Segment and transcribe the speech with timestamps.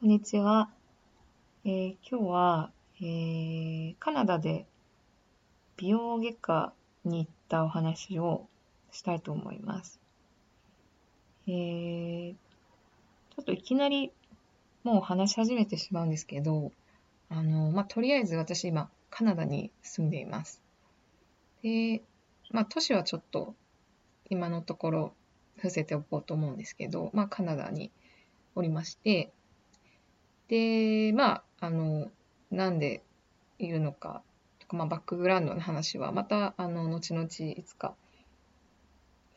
[0.00, 0.70] こんにちは。
[1.64, 4.64] えー今日は、えーカナダで
[5.76, 6.72] 美容外科
[7.04, 8.46] に行ったお話を
[8.92, 9.98] したいと思います。
[11.48, 14.12] えーちょっといきなり
[14.84, 16.70] もう話し始めてしまうんですけど、
[17.28, 20.62] あの、まあ、とりあえず私今カナダに住んでいます。
[21.64, 22.02] で、
[22.52, 23.56] まあ、都市はちょっと
[24.30, 25.14] 今のところ
[25.56, 27.90] 伏せておこうと思うんですけど、まあ、カナダに
[28.54, 29.32] おりまして、
[30.48, 32.10] で、まあ、あの、
[32.50, 33.02] なんで
[33.58, 34.22] いるのか
[34.60, 37.94] とか、まあ、バックグラウンドの話は、また、あの、後々いつか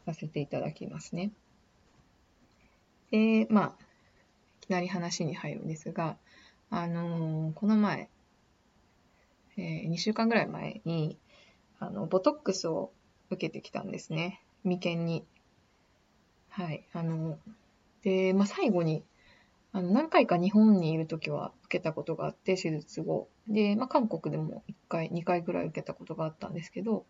[0.05, 1.31] させていただきますね。
[3.11, 3.83] で、まあ、
[4.61, 6.17] いきなり話に入るんですが、
[6.69, 8.09] あの、この前、
[9.57, 11.17] え2週間ぐらい前に、
[11.79, 12.91] あの、ボトックスを
[13.29, 14.41] 受けてきたんですね。
[14.63, 15.25] 眉間に。
[16.49, 16.85] はい。
[16.93, 17.37] あの、
[18.03, 19.03] で、まあ、最後に、
[19.73, 23.29] あの何回か日本にいるときは受けたことがあって、手術後。
[23.47, 27.05] で、まあ、韓国でも1回、2回ぐらい受けたことがあったんですけど、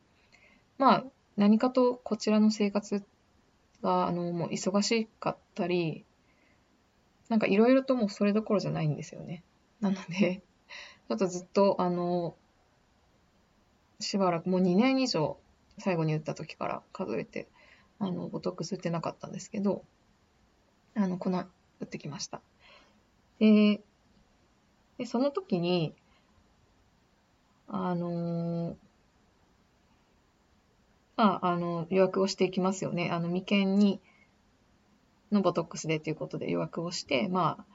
[0.77, 1.05] まあ、
[1.37, 3.03] 何かとこちらの生活
[3.81, 6.05] が、あの、もう忙しかったり、
[7.29, 9.43] なんかいろいろともうそれどころじゃないんですよね。
[9.79, 10.41] なので、
[11.07, 12.35] ちょっとずっと、あの、
[13.99, 15.39] しばらく、もう2年以上、
[15.79, 17.47] 最後に打った時から数えて、
[17.97, 19.83] あの、ボトックス打ってなかったんですけど、
[20.93, 21.45] あの、この、
[21.79, 22.41] 打ってきました。
[23.41, 23.81] で、
[24.99, 25.95] でその時に、
[27.67, 28.75] あのー
[31.17, 33.09] まあ、あの、予約をしていきますよね。
[33.11, 33.99] あの、眉間に、
[35.31, 37.65] のボトックスでということで予約をして、まあ、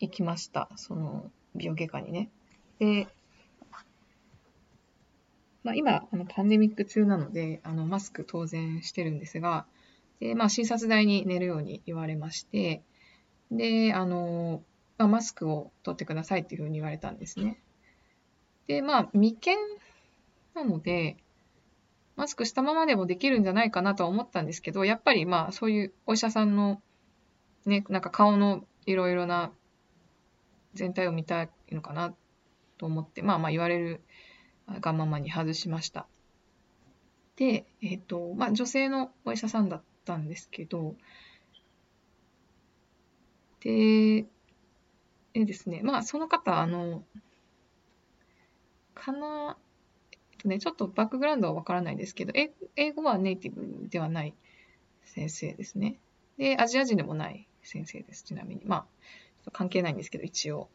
[0.00, 0.68] 行きました。
[0.76, 2.28] その、美容外科にね。
[2.78, 3.06] で、
[5.62, 9.64] まあ、今、あの、パンデミック中なので、あの、マスク当然してるんですが、
[10.18, 12.82] で、まあ、診察台に寝るように言われまして、
[13.50, 14.62] で、あの、
[15.02, 17.60] まあ、マスクを取ってくださいっていうふうに言われたんですね。
[18.68, 19.56] で、まあ、眉間
[20.54, 21.16] なので、
[22.14, 26.80] マスクしたままでもできるんじゃないかなとは思ったんですけど、やっぱりまあ、そういうお医者さんの、
[27.66, 29.52] ね、なんか顔のいろいろな
[30.74, 32.14] 全体を見たいのかな
[32.78, 34.00] と思って、まあまあ言われる
[34.80, 36.06] がままに外しました。
[37.36, 40.94] で、えっ、と、まあ女性のお医者さんだったんですけど、
[43.60, 44.26] で、
[45.34, 47.04] えですね、まあその方、あの、
[48.94, 49.56] かな、
[50.12, 52.32] えっとね、ちょっとバックグラウンドはわからないですけど、
[52.76, 54.34] 英語はネイティブではない
[55.04, 55.98] 先生ですね。
[56.36, 58.62] で、アジア人でもない先生です、ちなみに。
[58.64, 58.86] ま
[59.46, 60.68] あ、関係ないんですけど、一応。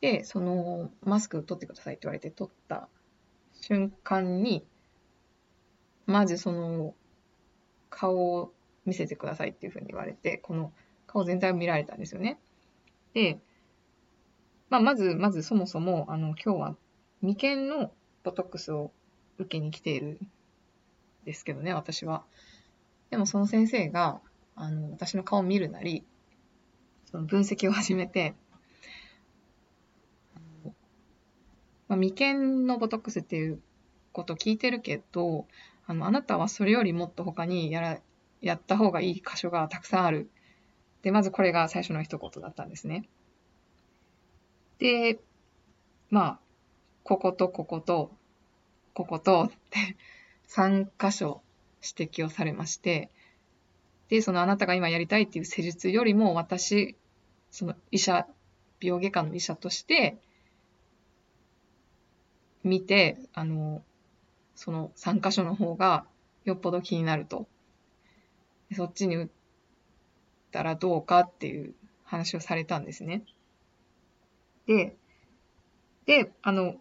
[0.00, 2.88] で、その、マスク取ってくださいって言われて取った
[3.52, 4.64] 瞬間に、
[6.06, 6.94] まずその、
[7.90, 8.52] 顔を
[8.84, 10.72] 見せてくださいっていうふうに言われて、この
[11.06, 12.38] 顔全体を見られたんですよね。
[13.14, 13.38] で、
[14.70, 16.76] まあ、まず、まずそもそも、あの、今日は
[17.22, 17.92] 眉間の
[18.22, 18.92] ボトックスを
[19.38, 20.18] 受けに来ているん
[21.24, 22.24] ですけどね、私は。
[23.10, 24.20] でもその先生が、
[24.56, 26.04] あの、私の顔を見るなり、
[27.10, 28.34] その分析を始めて、
[30.34, 30.74] あの
[31.88, 33.60] まあ、眉間のボトックスっていう
[34.12, 35.46] こと聞いてるけど、
[35.86, 38.00] あの、あなたはそれよりもっと他にやら、
[38.40, 40.30] やった方がいい箇所がたくさんある。
[41.02, 43.04] で、まずこれが最初の一言だったんですね。
[44.84, 45.18] で、
[46.10, 46.38] まあ、
[47.04, 48.14] こことここと、
[48.92, 49.96] こことって
[50.46, 51.40] 3箇所
[51.96, 53.10] 指摘をされまして、
[54.10, 56.96] で、そのあなたが今やりたいっていう施術よりも私、
[57.50, 58.26] その医者、
[58.78, 60.18] 美容外科の医者として、
[62.62, 63.82] 見て、あの、
[64.54, 66.04] その3箇所の方が
[66.44, 67.48] よっぽど気になると。
[68.76, 69.28] そっちに打っ
[70.50, 71.74] たらどうかっていう
[72.04, 73.22] 話をされたんですね。
[74.66, 74.96] で、
[76.06, 76.76] で、あの、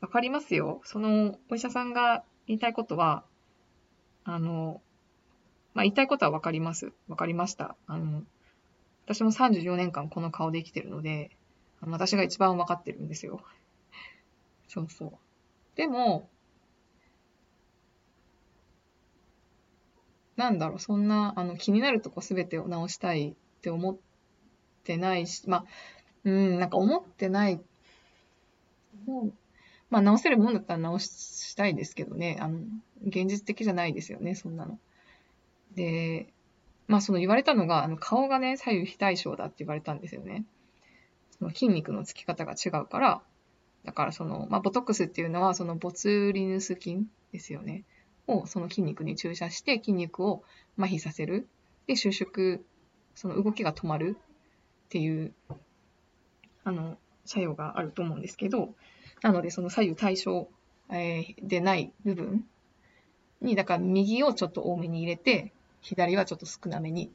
[0.00, 0.80] わかりますよ。
[0.84, 3.24] そのお医者さんが言いたいことは、
[4.24, 4.80] あの、
[5.74, 6.92] まあ、言いたいことはわかります。
[7.08, 7.76] わかりました。
[7.86, 8.22] あの、
[9.04, 11.30] 私も34年間この顔で生きてるので、
[11.80, 13.42] あの私が一番わかってるんですよ。
[14.68, 15.12] そうそう。
[15.76, 16.28] でも、
[20.36, 23.96] なんだろう、そんな、あの、気になるとこすべてを直したいって思っ
[24.84, 25.64] てないし、まあ、
[26.26, 27.60] うん、なんか思ってない、
[29.06, 29.32] もう、
[29.90, 32.58] まあ直せるもんだったら直したいですけどね、あの、
[33.06, 34.80] 現実的じゃないですよね、そんなの。
[35.76, 36.26] で、
[36.88, 40.44] まあその言われたのが、あの顔がね、左右非対称だって言われたんですよね。
[41.38, 43.22] その筋肉のつき方が違うから、
[43.84, 47.84] だからその、まあボトックスっていうのはそのボツリヌス菌ですよね。
[48.26, 50.42] をその筋肉に注射して筋肉を
[50.76, 51.46] 麻痺させる。
[51.86, 52.58] で、収縮、
[53.14, 54.16] その動きが止まる
[54.86, 55.32] っていう
[56.66, 58.74] あの、作用があると思うんですけど、
[59.22, 60.48] なので、その左右対称、
[60.90, 62.44] えー、でない部分
[63.40, 67.12] に、だから右をちょっと多めに入れて、左はちょっと少なめに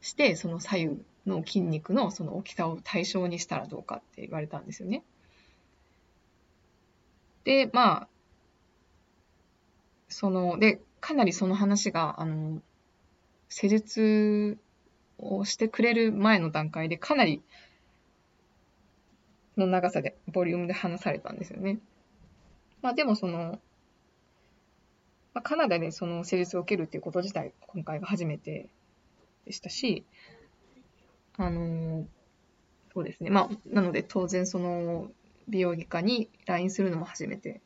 [0.00, 5.04] して、その左右の筋肉のその大きさを対象にしたらどうかって言われたんですよね。
[7.44, 8.08] で、まあ、
[10.08, 12.62] その、で、かなりその話が、あの、
[13.50, 14.56] 施術
[15.18, 17.42] をしてくれる前の段階でかなり
[19.60, 21.78] の長さで、ボリュームで話されたんですよね。
[22.82, 23.58] まあでもその、
[25.34, 28.68] まあ、カナダでその施術を受けるっていうこと自体、今回が初めて
[29.44, 30.04] でしたし、
[31.36, 32.06] あの、
[32.92, 33.30] そうですね。
[33.30, 35.10] まあ、なので当然その
[35.48, 37.60] 美容外科に LINE するのも初めて、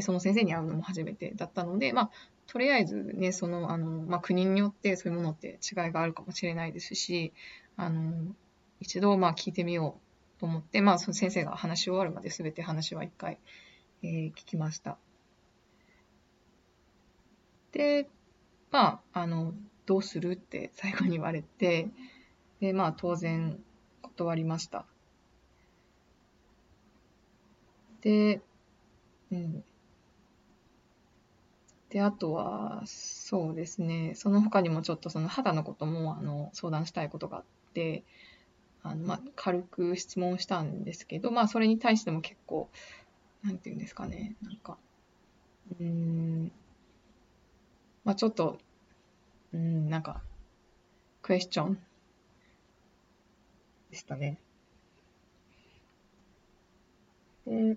[0.00, 2.10] その先生に会うのも初めてだったので、まあ、
[2.46, 7.32] とりあえずね、その、あの、まあ、国によってそういうものって違いがあるかもしれないですし、
[7.76, 8.34] あの、
[8.80, 10.09] 一度、まあ、聞いてみよう
[10.40, 13.38] と思って、まあ、その先生が話し終わるまで全て話は一回、
[14.02, 14.96] えー、聞きました。
[17.72, 18.08] で、
[18.70, 19.52] まあ、あの、
[19.84, 21.88] どうするって最後に言われて、
[22.58, 23.60] で、まあ、当然
[24.00, 24.86] 断りました。
[28.00, 28.40] で、
[29.30, 29.62] うん。
[31.90, 37.44] で、あとは、そうですね、その他にもちょっとその肌のこともあの相談したいことがあっ
[37.74, 38.04] て、
[38.82, 42.68] あのまあ、軽く質問したんですけど、まあ、それに対しても結構、
[43.42, 44.78] なんていうんですかね、なんか、
[45.78, 46.50] うん、
[48.04, 48.58] まあ、ちょっと、
[49.52, 50.22] うん、なんか、
[51.22, 51.78] クエスチョン
[53.90, 54.38] でしたね。
[57.46, 57.76] で、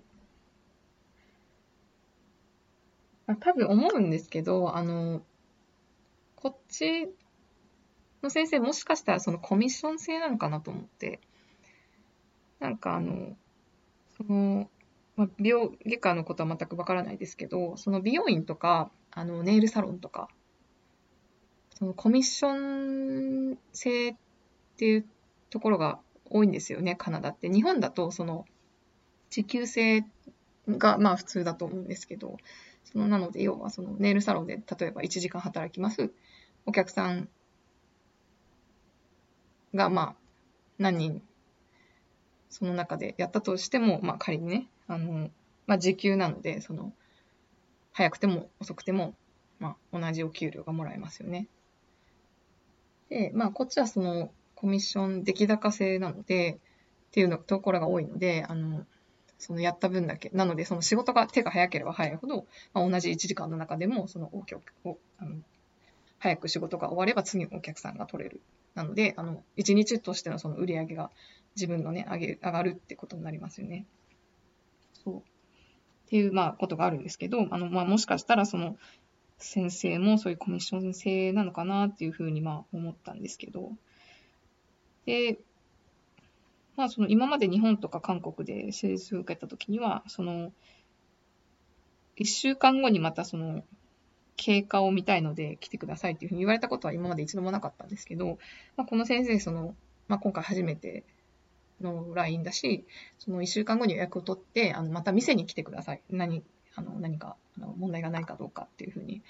[3.26, 5.22] あ多分思うんですけど、あの、
[6.36, 7.08] こっち
[8.24, 11.20] の先生もしかしたらそのコミッション制なのかなと思って、
[12.58, 13.36] なんかあの、
[14.16, 14.68] その、
[15.16, 20.28] まあ、美容外科のことは全くわからないですけど、その美容院とか、あの、ネイルサロンとか、
[21.78, 24.16] そのコミッション制っ
[24.76, 25.06] ていう
[25.50, 26.00] ところが
[26.30, 27.48] 多いんですよね、カナダって。
[27.48, 28.46] 日本だと、その、
[29.30, 30.04] 時給制
[30.68, 32.38] がまあ普通だと思うんですけど、
[32.84, 36.12] そのなので、要はそのネイルサロンで例えば1時間働きます。
[36.66, 37.28] お客さん
[39.74, 40.14] がまあ
[40.78, 41.22] 何人
[42.54, 45.28] その中でやったとしても、まあ仮にね、あの、
[45.66, 46.92] まあ時給なので、その、
[47.92, 49.14] 早くても遅くても、
[49.58, 51.48] まあ同じお給料がもらえますよね。
[53.08, 56.56] で、まあこっちはそのコミッション出来高制なので、っ
[57.10, 58.86] ていうのところが多いので、あの、
[59.38, 60.30] そのやった分だけ。
[60.32, 65.36] なので、その仕事が手が早ければ早いほど、まあ、同じ1時間の中でも、そのお客を、あの、
[66.18, 68.40] 早く仕事が終われば次のお客さんが取れる。
[68.74, 71.10] なので、あの、1日としてのその売り上げが
[71.56, 73.86] 自分のね、上げ、上がるってことになりますよね。
[74.92, 75.18] そう。
[75.18, 75.22] っ
[76.08, 78.76] ていう、まあ、ことがあるんですけど、あの、まあ、もしかしたら、その、
[79.38, 83.72] 先生もそういうコミッション制なのかなっていうふうに、まあ、思ったんですけど、
[85.06, 85.38] で、
[86.76, 90.52] まあ、その今まで日本とか韓国で施術を受けたときには、その、
[92.16, 93.64] 一週間後にまたその、
[94.36, 98.38] 経過を見たいので来てくださいっていうふうに言われたことは今まで一度もなかったんですけど、
[98.76, 99.74] まあ、この先生、その、
[100.08, 101.04] まあ、今回初めて
[101.80, 102.84] の LINE だし、
[103.18, 106.02] その一週間後に予約を取って、あの、また店に来てください。
[106.10, 106.42] 何、
[106.74, 109.22] あの、何か、あの問題がないかどうかっていうふうに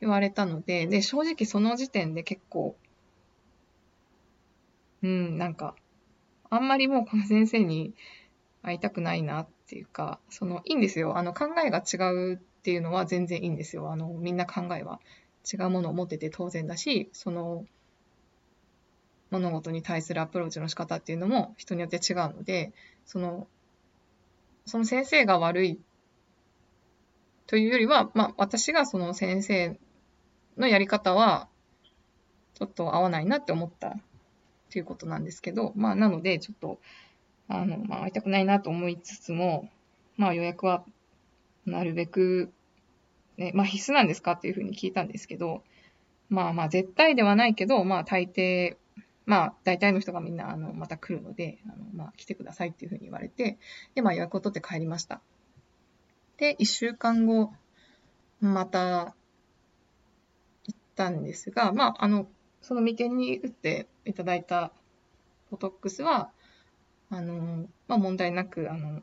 [0.00, 2.76] 言われたので、で、正直その時点で結構、
[5.02, 5.74] うん、なんか、
[6.50, 7.94] あんまりもうこの先生に
[8.62, 11.16] 会いたくないなっていうか、その、いいんですよ。
[11.16, 11.96] あの、考えが違
[12.32, 13.92] うっていうのは全然いいんですよ。
[13.92, 14.98] あの、みんな考えは
[15.52, 17.64] 違うものを持ってて当然だし、その、
[19.30, 22.72] 物事に対するアプローチの仕方っていうのも人によって違うので、
[23.04, 23.46] その、
[24.64, 25.78] その先生が悪い
[27.46, 29.78] というよりは、まあ、私がその先生
[30.56, 31.48] のやり方は、
[32.54, 33.92] ちょっと合わないなって思ったっ
[34.70, 36.80] ていうことなんですけど、まあ、なので、ちょっと、
[37.46, 39.70] あの、まあ、会いたくないなと思いつつも、
[40.16, 40.84] まあ、予約は、
[41.66, 42.52] なるべく、
[43.36, 45.62] ね、まあ、必須なんですかっていうふうに聞いたんですけど、
[46.28, 48.76] まあまあ、絶対ではないけど、まあ、大抵、
[49.26, 53.58] まあ、大体の人がみんな、あの、また来るので、あの、まあ、来てくださいっていうふうに言われて、
[53.94, 55.20] で、まあ、予約を取って帰りました。
[56.38, 57.52] で、一週間後、
[58.40, 59.14] また、
[60.66, 62.28] 行ったんですが、まあ、あの、
[62.60, 64.72] その眉間に打っていただいた
[65.50, 66.30] ボトックスは、
[67.10, 69.02] あの、まあ、問題なく、あの、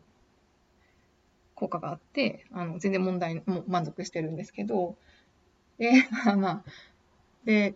[1.64, 4.98] 効果があって、あの、全然問題、も満足してるんですけど、
[5.78, 5.92] で、
[6.26, 6.64] ま あまあ、
[7.46, 7.76] で、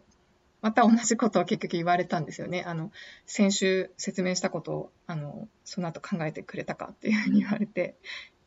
[0.61, 2.63] また同じことを結局言われたんですよね。
[2.63, 2.91] あの、
[3.25, 7.95] 先週説明したことを、あの、その後考えてくれたかっていうふうに言われて、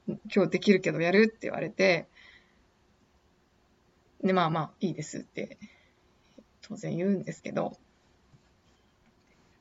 [0.06, 2.06] 今日できるけどやるって言われて、
[4.22, 5.56] で、まあまあ、いいですって
[6.60, 7.78] 当然言うんですけど、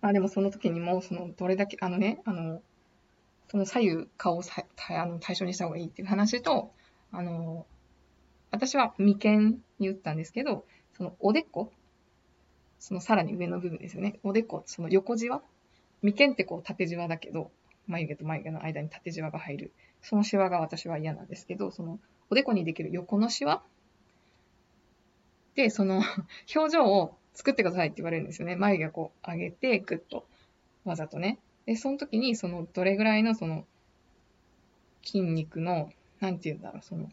[0.01, 2.61] あでもその時にも、その、どれだけ、あのね、あの、
[3.49, 6.71] その左右顔をさあの対象にした方がいいっていう話と、
[7.11, 7.65] あの、
[8.51, 10.65] 私は眉間に打ったんですけど、
[10.95, 11.71] そのおでこ、
[12.79, 14.19] そのさらに上の部分ですよね。
[14.23, 15.41] おでこ、その横じわ
[16.01, 17.51] 眉間ってこう縦じわだけど、
[17.87, 19.71] 眉毛と眉毛の間に縦じわが入る。
[20.01, 23.63] そのシワが私は嫌なんですけど、そのおでこにできる横のシワ
[25.55, 26.03] で、その
[26.55, 28.55] 表情を作ってくださいって言われるんですよね。
[28.55, 30.25] 眉毛をこう上げて、ぐっと、
[30.85, 31.39] わざとね。
[31.69, 33.63] で、その時に、その、どれぐらいのその、
[35.03, 37.11] 筋肉の、なんて言うんだろう、その、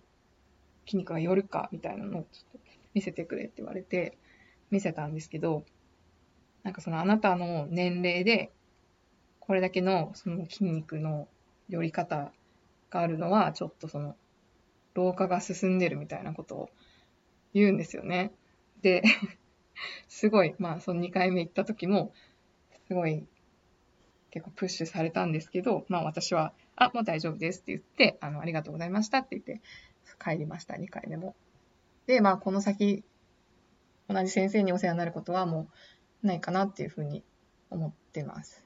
[0.87, 4.17] 筋肉が寄るかみたいなのをちょっと見せてくれって言われて、
[4.71, 5.67] 見せたんですけど、
[6.63, 8.51] なんかそのあなたの年齢で、
[9.41, 11.29] これだけのその筋肉の
[11.69, 12.33] 寄り方
[12.89, 14.17] があるのは、ちょっとその、
[14.95, 16.71] 老化が進んでるみたいなことを
[17.53, 18.33] 言うんですよね。
[18.81, 19.03] で、
[20.09, 22.15] すごい、まあその2回目行った時も、
[22.89, 23.27] すごい
[24.37, 29.63] 結構プッシュされたんですけど、まあ私は、あ、もう大丈夫ですって言って、あの、ありがとうございましたって言って
[30.23, 31.35] 帰りました、2回目も。
[32.07, 33.03] で、まあこの先、
[34.11, 35.69] 同じ先生にお世話になることはも
[36.23, 37.25] うないかなっていうふうに
[37.71, 38.63] 思ってます。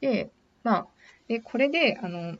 [0.00, 0.30] で、
[0.62, 0.86] まあ、
[1.26, 2.38] で、これで、あの、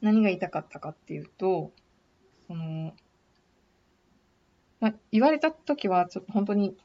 [0.00, 1.70] 何が言いたかったかっていうと、
[2.46, 2.94] その、
[4.80, 6.78] まあ、言われた時はちょっと本当に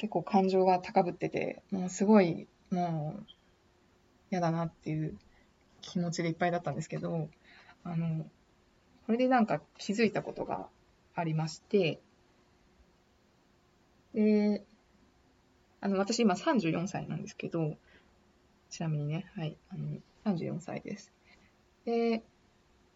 [0.00, 3.26] 結構感情が高ぶってて、もうすごい、もう
[4.30, 5.18] 嫌だなっていう
[5.82, 7.28] 気持ちでいっぱいだったんですけど、
[7.84, 8.24] あの、
[9.04, 10.68] これでなんか気づいたことが
[11.14, 12.00] ありまして、
[14.14, 14.64] で、
[15.82, 17.76] あの、私今34歳なんですけど、
[18.70, 21.12] ちなみにね、はい、あの、34歳です。
[21.84, 22.22] で、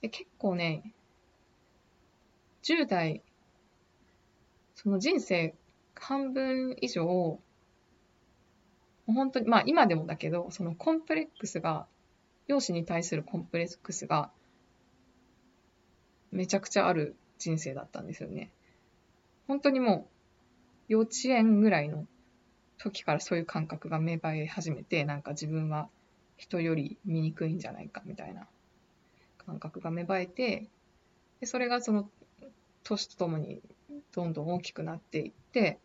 [0.00, 0.94] で結構ね、
[2.62, 3.22] 10代
[4.74, 5.54] その人生
[5.94, 7.40] 半分以上、
[9.06, 11.86] 本当に、まあ今でもだけど、そのコンプレックスが、
[12.46, 14.30] 容姿に対するコンプレックスが、
[16.30, 18.50] めちゃくちゃある人生だったんですよね。
[19.46, 20.14] 本当にもう、
[20.88, 22.06] 幼稚園ぐらいの
[22.78, 25.88] 時からそういう感覚が芽生え始めて、なんか自分は
[26.36, 28.46] 人より醜いんじゃないかみたいな
[29.46, 30.68] 感覚が芽生えて、
[31.40, 32.10] でそれがその
[32.82, 33.62] 年とともに
[34.12, 35.78] どんどん大きくなっていって、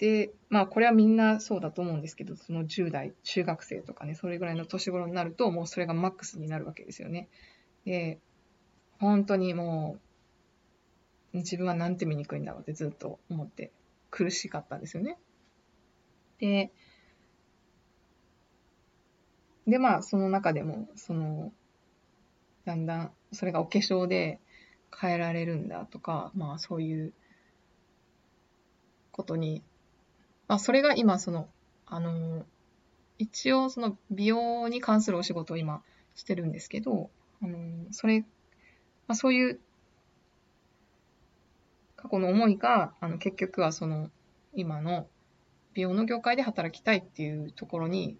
[0.00, 7.28] で、まあこれはみんなそうだと思うんですけど、その10代、中学生とかね、それぐらいの年頃になると、もうそれがマックスになるわけですよね。
[7.84, 8.18] で、
[8.98, 9.98] 本当にも
[11.34, 13.72] う、自分はなんて醜いんだろうってずっと思って
[14.10, 15.18] 苦しかったんですよね。
[16.38, 16.72] で、
[19.66, 21.52] で、まあその中でも、その、
[22.64, 24.40] だんだんそれがお化粧で、
[24.98, 27.12] 変えられるんだとか、まあそういう
[29.12, 29.62] ことに、
[30.50, 31.48] まあそれが今その、
[31.86, 32.44] あの、
[33.18, 35.84] 一応その美容に関するお仕事を今
[36.16, 37.08] してるんですけど、
[37.40, 38.22] あの、それ、
[39.06, 39.60] まあそういう
[41.94, 44.10] 過去の思いが、あの結局はその
[44.52, 45.06] 今の
[45.72, 48.18] 美容の業界で働きたいっていうところに、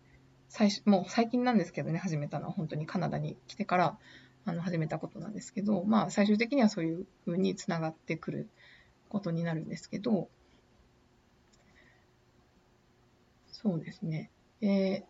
[0.48, 3.98] 最初、もう最近なんですけどね、始めたのは本当にカナダに来てから、
[4.44, 8.48] あの始めたことなんですけど、まあ、最終的にはそういうふうにつながってくる
[9.08, 10.28] ことになるんですけど、
[13.62, 14.30] そうですね。
[14.62, 15.02] えー、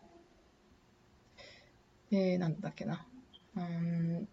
[2.11, 3.07] えー、なんだっけな。
[3.55, 4.27] うん、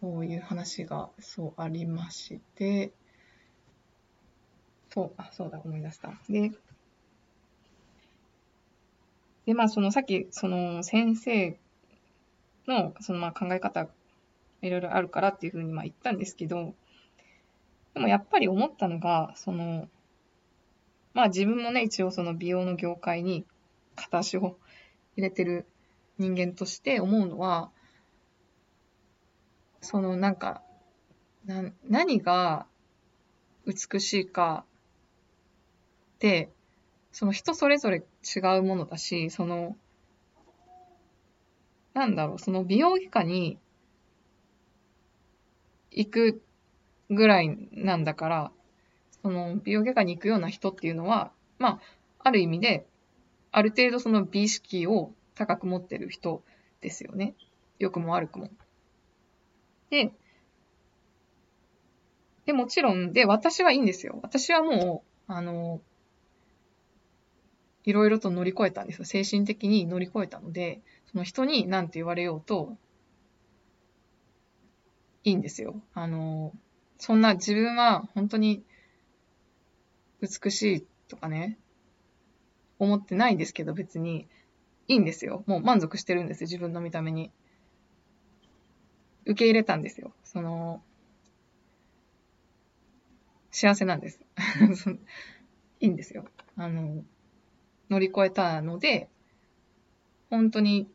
[0.00, 2.92] そういう話が、そうありまして、
[4.92, 6.20] そう、あ、そうだ、思い出した。
[6.28, 6.50] で、
[9.46, 11.56] で、まあ、そのさっき、その先生
[12.66, 13.86] のそのまあ考え方、
[14.62, 16.74] いろいろあるからっていうふうにまあ言ったんですけど、
[17.94, 19.88] でもやっぱり思ったのが、その、
[21.14, 23.44] まあ自分もね、一応その美容の業界に
[23.96, 24.56] 片足を
[25.16, 25.66] 入れてる
[26.18, 27.70] 人間として思うのは、
[29.80, 30.62] そのなんか、
[31.46, 32.66] な何が
[33.66, 34.64] 美しいか
[36.16, 36.50] って
[37.12, 38.04] その人それぞれ
[38.36, 39.76] 違うものだし、その、
[41.92, 43.58] なんだろう、その美容外科に
[45.90, 46.42] 行く
[47.10, 48.52] ぐらいなんだから、
[49.22, 51.80] その美容外科に行くような人っていうのは、まあ、
[52.20, 52.86] ある意味で、
[53.52, 56.42] ある程度その美意識を高く持ってる人
[56.80, 57.34] ですよね。
[57.78, 58.50] 良くも悪くも。
[59.90, 60.12] で、
[62.46, 64.18] で、もちろん、で、私はいいんですよ。
[64.22, 65.80] 私はもう、あの、
[67.84, 69.04] いろいろと乗り越えたんですよ。
[69.04, 72.76] 精神的に乗り越えたので、その人に何て言われようと、
[75.24, 75.80] いいんですよ。
[75.94, 76.52] あの、
[76.98, 78.62] そんな自分は本当に
[80.20, 81.58] 美しいとかね、
[82.78, 84.26] 思ってないんですけど別に
[84.88, 85.44] いいんですよ。
[85.46, 87.30] もう満足してるんです、自分の見た目に。
[89.24, 90.12] 受け入れたんですよ。
[90.24, 90.82] その、
[93.50, 94.20] 幸せなんです。
[95.80, 96.24] いいんですよ。
[96.56, 97.04] あの、
[97.88, 99.08] 乗り越えたので、
[100.30, 100.88] 本当に、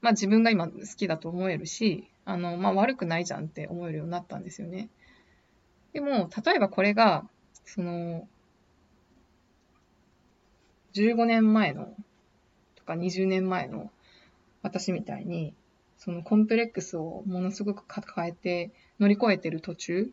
[0.00, 4.88] まあ自分が今好きだと思えるし、あの、まあ悪くないじゃんって思えるようになったんですよね。
[5.92, 7.28] でも、例えばこれが、
[7.64, 8.28] その、
[10.94, 11.94] 15年前の、
[12.76, 13.90] とか20年前の
[14.62, 15.54] 私みたいに、
[15.98, 20.10] そのコンプレックスをものすごく抱えて乗り越えてる途中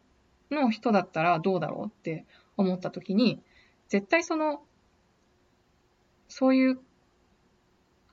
[0.52, 2.26] の人だったらどうだろうって
[2.58, 3.42] 思った時に、
[3.88, 4.62] 絶対その、
[6.28, 6.80] そういう、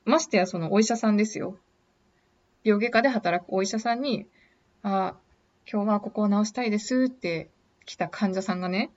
[0.04, 1.58] ましてやそのお医者さんですよ。
[2.62, 4.26] 病外科で働くお医者さんに、
[4.82, 5.16] あ、
[5.70, 7.50] 今日はここを治したいですって
[7.84, 8.90] 来た患者さんがね、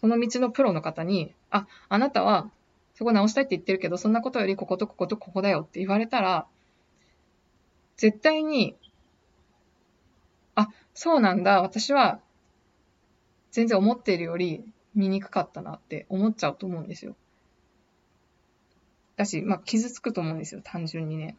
[0.00, 2.50] その道のプロの方に、あ、あなたは
[2.94, 6.46] そこ直したいって言ってるけど、そんなことよりこことこことここだよって言われたら、
[7.96, 8.76] 絶対に、
[10.54, 12.20] あ、そうなんだ、私は
[13.52, 17.14] 全然思っているより見にくかったなって思っちゃうと思うんですよ。
[19.16, 21.36] だし、まあ、傷つくと思うんですよ、単純にね。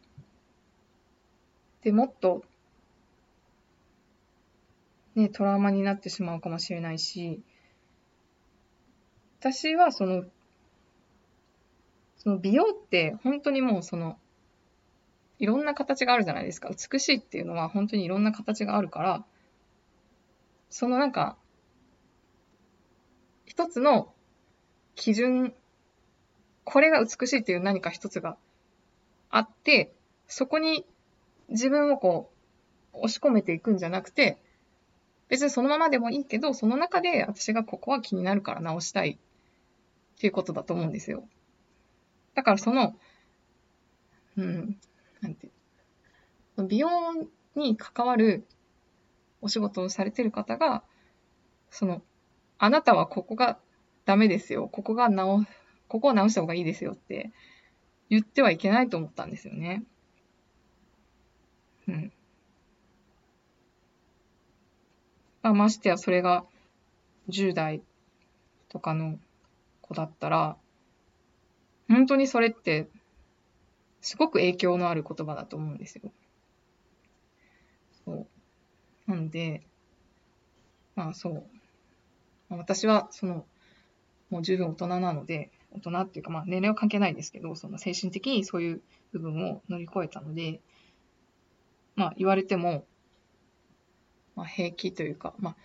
[1.82, 2.44] で、もっと、
[5.14, 7.42] ね、トラウマになってしまうかもしれないし、
[9.40, 10.24] 私はその、
[12.16, 14.18] その美容って本当にもうその、
[15.38, 16.70] いろんな形があるじゃないですか。
[16.70, 19.24] 美しいっていうのは本当にいろんな形があるから、
[20.70, 21.36] そのなんか、
[23.44, 24.12] 一つの
[24.94, 25.54] 基準、
[26.64, 28.36] これが美しいっていう何か一つが
[29.30, 29.92] あって、
[30.26, 30.86] そこに
[31.50, 32.30] 自分をこ
[32.94, 34.38] う、押し込めていくんじゃなくて、
[35.28, 39.18] 別にそのままでもいいけど、その中で私がここは気になるから直したい
[40.16, 41.24] っていうことだと思うんですよ。
[42.34, 42.94] だからその、
[44.36, 44.76] うん、
[45.20, 45.50] なんて
[46.58, 46.88] 美容
[47.56, 48.46] に関わる
[49.40, 50.82] お仕事をされてる方が、
[51.70, 52.02] その、
[52.58, 53.58] あなたはここが
[54.04, 54.68] ダメですよ。
[54.68, 55.44] ここが直、
[55.88, 57.32] ここを直した方がいいですよって
[58.08, 59.84] 言ってはいけないと思ったんですよね。
[61.88, 61.94] うん。
[61.94, 62.10] ま
[65.44, 66.46] あ、ましてやそれが
[67.28, 67.82] 10代
[68.70, 69.18] とかの
[69.82, 70.56] 子だったら、
[71.86, 72.88] 本当にそれって、
[74.00, 76.10] すごく影響のある言葉だと思うんですよ。
[78.06, 78.26] そう。
[79.06, 79.62] なんで、
[80.96, 81.44] まあそう。
[82.48, 83.44] 私は、その、
[84.30, 90.62] もう十分大人なので、大人っていうか、まあ年齢は関係ないですけど、その精神的にそういう部分を乗り越えたので、
[91.96, 92.86] まあ言われても、
[94.36, 95.56] まあ平気というか、まあ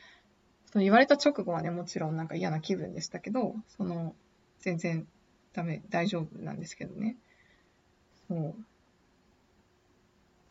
[0.72, 4.16] その言われた直後はね、もちろんなんか嫌な気分でしたけど、その、
[4.60, 5.08] 全然
[5.54, 7.18] ダメ、大丈夫なんですけどね。
[8.28, 8.56] そう。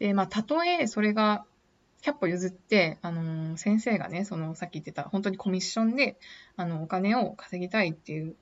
[0.00, 1.44] で、まあ、たとえそれが
[2.02, 6.18] 100歩譲って、あのー、先生がね、その、さっき言ってた、本当にコミッションで、
[6.56, 8.34] あの、お金を稼ぎたいっていう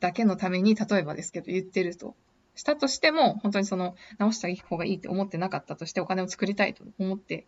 [0.00, 2.16] だけのために、例えばですけど、言ってると。
[2.54, 7.46] したとしても、本当にその、直した方がいいって思ってなかったとして、お金を作りたいと思って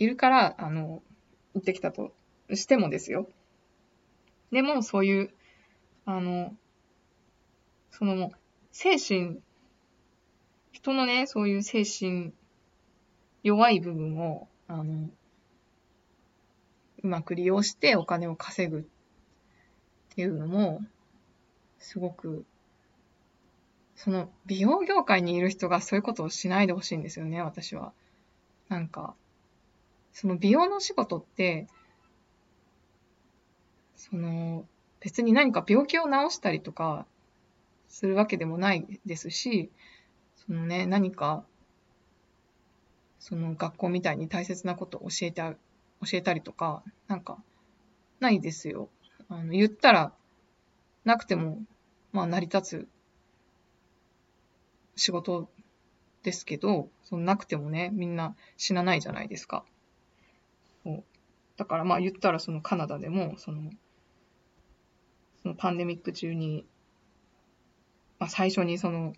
[0.00, 1.02] いるから、あの、
[1.54, 2.12] 行ってきたと
[2.54, 3.28] してもですよ。
[4.50, 5.30] でも、そういう、
[6.06, 6.56] あの、
[7.90, 8.32] その、
[8.72, 9.40] 精神、
[10.72, 12.32] 人のね、そういう精神、
[13.42, 15.10] 弱い部分を、あの、
[17.02, 18.82] うまく利用してお金を稼ぐっ
[20.14, 20.80] ていうのも、
[21.78, 22.46] すごく、
[23.96, 27.92] その美容業界にいる人がそういうことをしないでほしいんですよね、私は。
[28.70, 29.14] なんか、
[30.12, 31.66] その美容の仕事って、
[33.96, 34.66] その、
[35.00, 37.06] 別に何か病気を治したりとか
[37.88, 39.70] するわけでもないですし、
[40.36, 41.44] そのね、何か、
[43.18, 45.56] その学校みたいに大切なことを教えて、教
[46.14, 47.38] えたりとか、なんか、
[48.20, 48.88] ないですよ。
[49.28, 50.12] あの、言ったら、
[51.04, 51.62] なくても、
[52.12, 52.88] まあ、成り立つ
[54.96, 55.50] 仕事
[56.22, 59.64] ですけど、そのなくてもね、みんな死なないじゃないですか。
[61.60, 63.70] だからまあ言ったらそのカナダでも、その、
[65.42, 66.64] そのパンデミック中に、
[68.18, 69.12] まあ最初にその、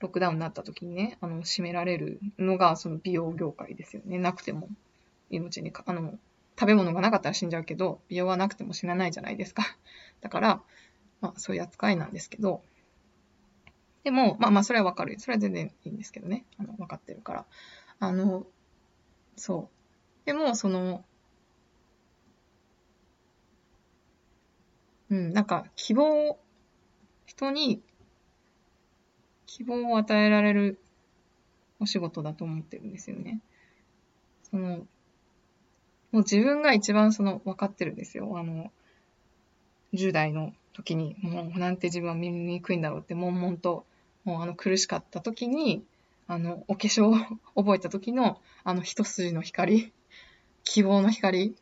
[0.00, 4.18] ロックダウンになった時にね、あの、閉められるのがその美容業界ですよね。
[4.18, 4.68] なくても
[5.30, 6.18] 命にか、あの、
[6.58, 9.62] 食べ物がなかったら死んじゃうけど、美容はなくても死なないじゃないですか。
[10.22, 10.62] だから、
[11.20, 12.64] まあ、そういう扱いなんですけど、
[14.02, 15.20] でも、まあまあ、それはわかる。
[15.20, 16.44] それは全然いいんですけどね。
[16.58, 17.46] あの、わかってるから。
[18.00, 18.44] あの、
[19.36, 20.26] そう。
[20.26, 21.04] でも、その、
[25.10, 26.38] うん、なんか、希望、
[27.26, 27.82] 人に
[29.46, 30.78] 希望を与えられる
[31.80, 33.40] お仕事だと思ってるんですよね。
[34.50, 34.86] その、も
[36.12, 38.38] う自分が一番その分かってるんですよ。
[38.38, 38.70] あの、
[39.94, 43.86] 10代の時に、もうなんて自分は見にくいんだろうって、悶々と、
[44.24, 45.84] もうあの苦しかった時に、
[46.26, 47.14] あの、お化粧を
[47.56, 49.92] 覚えた時の、あの一筋の光、
[50.64, 51.54] 希望の光、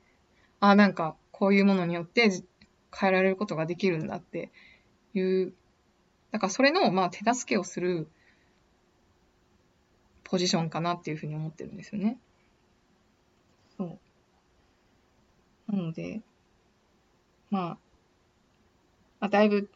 [0.60, 2.42] あ、なんか、こういうものによって
[2.98, 4.50] 変えられることができるんだって
[5.14, 5.52] いう
[6.34, 8.08] だからそれの、まあ、手助けをする
[10.24, 12.18] ポジションかなっていうふうに思ってるんですよね。
[13.76, 15.72] そう。
[15.72, 16.22] なので、
[17.50, 17.78] まあ、ま
[19.20, 19.70] あ、だいぶ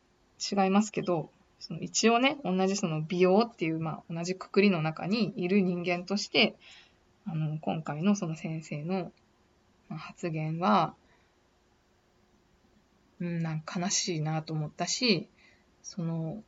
[0.51, 6.57] 違いますけど、その一応ね、同じその美容っていう、まあ、同じくくりの中にいる人間として、
[7.25, 9.13] あの、今回のその先生の
[9.91, 10.97] 発言は、
[13.21, 15.29] うん、なんか悲しいなと思ったし、
[15.83, 16.43] その、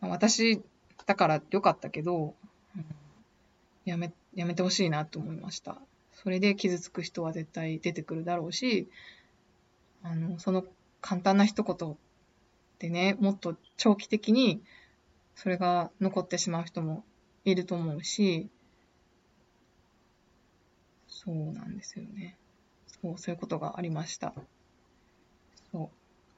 [0.00, 0.62] 私
[1.06, 2.34] だから良かったけど、
[2.76, 2.84] うん、
[3.84, 5.78] やめ、やめてほしいなと思いました。
[6.12, 8.88] それで傷つく人は絶対出てくるだろうし、
[10.02, 10.64] あの、その
[11.00, 11.96] 簡単な一言
[12.78, 14.62] でね、もっと長期的に
[15.34, 17.04] それが残ってしまう人も
[17.44, 18.48] いると思うし、
[21.08, 22.36] そうなんですよね。
[22.86, 24.34] そう、そういうことがありました。
[25.76, 25.90] そ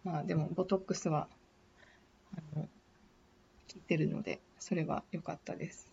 [0.05, 0.09] う。
[0.09, 1.29] まあでも、ボトックスは、
[2.37, 2.68] あの、
[3.68, 5.92] 聞いてるので、それは良かったです。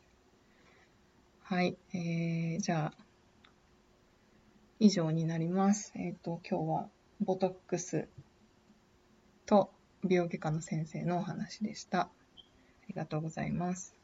[1.44, 1.78] はい。
[1.94, 3.04] えー、じゃあ、
[4.80, 5.94] 以上になります。
[5.96, 6.90] えっ、ー、と、今日は
[7.22, 8.08] ボトックス
[9.46, 9.70] と
[10.04, 12.00] 美容外科の先生のお話でした。
[12.02, 12.10] あ
[12.88, 13.95] りがとうございます。